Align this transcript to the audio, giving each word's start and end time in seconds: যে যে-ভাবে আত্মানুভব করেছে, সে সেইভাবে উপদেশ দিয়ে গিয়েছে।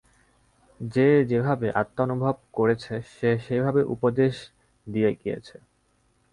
যে 0.79 1.07
যে-ভাবে 1.25 1.67
আত্মানুভব 1.73 2.35
করেছে, 2.53 2.93
সে 3.15 3.29
সেইভাবে 3.45 3.81
উপদেশ 3.85 4.33
দিয়ে 4.87 5.11
গিয়েছে। 5.13 5.55